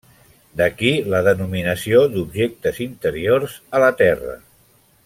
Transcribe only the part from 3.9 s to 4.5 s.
Terra.